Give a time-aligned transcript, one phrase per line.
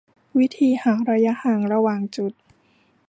[0.39, 2.33] วิธีหาระยะห่างระหว่างจุด